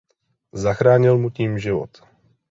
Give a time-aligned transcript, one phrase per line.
[0.53, 2.01] Zachránil mu tím život.